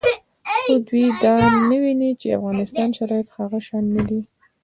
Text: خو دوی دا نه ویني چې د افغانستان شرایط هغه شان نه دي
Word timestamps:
خو 0.63 0.73
دوی 0.87 1.07
دا 1.23 1.35
نه 1.69 1.77
ویني 1.83 2.11
چې 2.19 2.25
د 2.29 2.33
افغانستان 2.39 2.89
شرایط 2.97 3.27
هغه 3.37 3.59
شان 3.67 3.83
نه 3.95 4.01
دي 4.09 4.21